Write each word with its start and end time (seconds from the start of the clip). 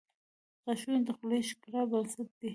•غاښونه 0.63 0.99
د 1.07 1.09
خولې 1.17 1.39
د 1.43 1.47
ښکلا 1.49 1.81
بنسټ 1.91 2.29
دي. 2.39 2.49